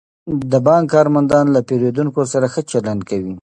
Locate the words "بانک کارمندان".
0.65-1.45